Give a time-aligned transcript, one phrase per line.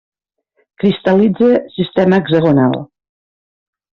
[0.83, 2.73] Cristal·litza sistema hexagonal.